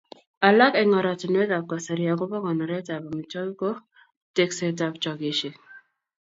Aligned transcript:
Alak 0.47 0.73
eng 0.81 0.95
oratinwekab 0.99 1.63
kasari 1.69 2.05
agobo 2.11 2.37
konoretab 2.45 3.03
amitwogik 3.09 3.55
ko 3.61 3.69
teksetab 4.35 4.93
chogesiek 5.03 5.55